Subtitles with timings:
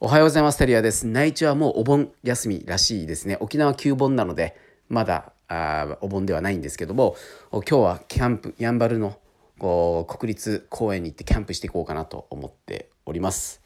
[0.00, 0.58] おはようございます。
[0.58, 1.06] テリアです。
[1.06, 3.38] 内地はもうお盆休みらしいですね。
[3.40, 4.56] 沖縄旧盆なので
[4.88, 7.14] まだあお盆ではないんですけども
[7.52, 9.18] 今日はキャンプやんばるの
[9.58, 13.62] こう国立公園に行ってキャンプしていこうかなと思っております。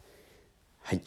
[0.83, 1.01] はい、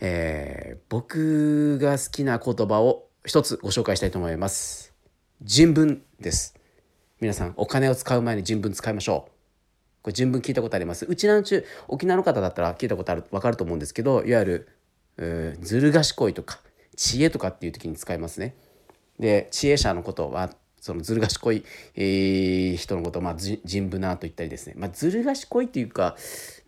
[0.00, 4.92] えー、僕が好きな言葉を一つご紹介したいと思います。
[5.40, 6.54] 人文です。
[7.20, 9.37] 皆さんお金を使う前に人文使いましょう。
[10.08, 11.04] これ人文聞いたことあります。
[11.06, 14.66] うちなんちゅう沖縄の方だったら聞いたことある分かると思うんですけどいわゆ
[15.18, 16.60] るずる賢いとか
[16.96, 18.56] 知恵とかっていう時に使いますね。
[19.18, 20.50] で知恵者のことは
[20.80, 21.62] そのずる賢い、
[21.94, 26.16] えー、人のことを、まあ、人文なと言ったりですね、まあ、ずる賢いっていうか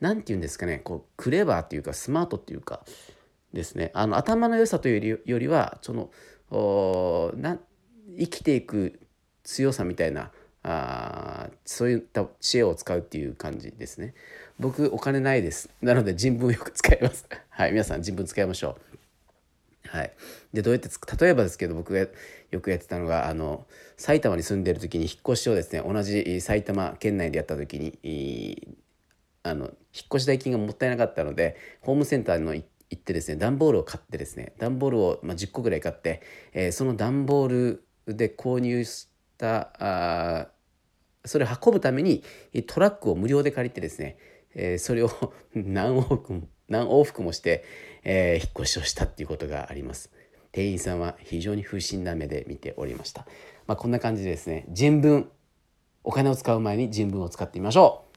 [0.01, 0.81] 何て言うんですかね。
[0.85, 2.85] こうクレバーっていうかスマートっていうか
[3.55, 3.91] ですね。
[3.95, 6.11] あの頭の良さというよりはその
[6.51, 7.59] おな
[8.19, 9.01] 生きていく
[9.45, 10.31] 強さみたいな
[10.63, 14.15] あそういった知恵を使うっていう感じですね。
[14.59, 15.71] 僕お金ないです。
[15.81, 17.27] なので人文よく使います。
[17.49, 18.77] はい皆さん人文使いましょ
[19.85, 19.89] う。
[19.89, 20.13] はい。
[20.53, 22.07] でどうやって例えばですけど僕が
[22.51, 28.77] よくやってたのがあの埼玉に住んでる時に引っ越しをですね同じ埼玉県内でやった時に
[29.43, 29.75] あの引っ
[30.15, 32.65] 越し代金がもったいなかったのでホームセンターの行
[32.95, 39.10] ってですね段ボールを買ってですね段ボールを、まあ、10個ぐらい買って、えー、その段ボールで購入し
[39.41, 40.51] た
[41.25, 42.23] それを運ぶために
[42.67, 44.17] トラックを無料で借りてですね、
[44.55, 45.11] えー、それを
[45.55, 47.65] 何往復も何往復もして、
[48.05, 50.11] えー、引っ越しをしたっていうことがあります。
[50.53, 53.27] 店員さんは非常に不審な目で見ておりました。
[53.67, 55.31] まあ、こんな感じでですね人文
[56.03, 58.10] お金を使う前に人文を使ってみましょう。